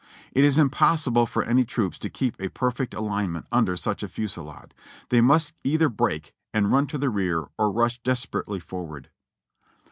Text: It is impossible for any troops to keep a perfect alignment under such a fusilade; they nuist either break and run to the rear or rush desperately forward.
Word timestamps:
It 0.31 0.43
is 0.43 0.57
impossible 0.57 1.27
for 1.27 1.43
any 1.43 1.63
troops 1.63 1.99
to 1.99 2.09
keep 2.09 2.35
a 2.41 2.49
perfect 2.49 2.95
alignment 2.95 3.45
under 3.51 3.77
such 3.77 4.01
a 4.01 4.07
fusilade; 4.07 4.73
they 5.09 5.19
nuist 5.21 5.51
either 5.63 5.89
break 5.89 6.33
and 6.51 6.71
run 6.71 6.87
to 6.87 6.97
the 6.97 7.11
rear 7.11 7.45
or 7.59 7.71
rush 7.71 8.01
desperately 8.01 8.59
forward. 8.59 9.11